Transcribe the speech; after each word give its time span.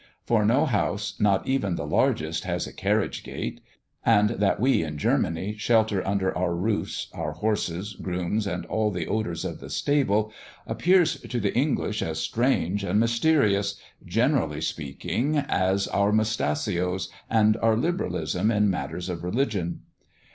For 0.25 0.43
no 0.45 0.65
house, 0.65 1.13
not 1.19 1.47
even 1.47 1.75
the 1.75 1.85
largest, 1.85 2.43
has 2.45 2.65
a 2.65 2.73
carriage 2.73 3.21
gate; 3.23 3.61
and 4.03 4.31
that 4.31 4.59
we, 4.59 4.81
in 4.81 4.97
Germany, 4.97 5.53
shelter 5.59 6.01
under 6.07 6.35
our 6.35 6.55
roofs 6.55 7.05
our 7.13 7.33
horses, 7.33 7.93
grooms, 7.93 8.47
and 8.47 8.65
all 8.65 8.89
the 8.89 9.05
odours 9.05 9.45
of 9.45 9.59
the 9.59 9.69
stable, 9.69 10.33
appears 10.65 11.19
to 11.21 11.39
the 11.39 11.55
English 11.55 12.01
as 12.01 12.17
strange 12.19 12.83
and 12.83 12.99
mysterious, 12.99 13.79
generally 14.03 14.61
speaking, 14.61 15.37
as 15.37 15.87
our 15.89 16.11
mustachios, 16.11 17.09
and 17.29 17.55
our 17.57 17.77
liberalism 17.77 18.49
in 18.49 18.71
matters 18.71 19.07
of 19.07 19.23
religion. 19.23 19.81